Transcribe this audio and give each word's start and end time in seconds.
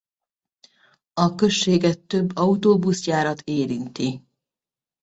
A 1.13 1.35
községet 1.35 1.99
több 1.99 2.35
autóbuszjárat 2.37 3.41
érinti. 3.41 4.23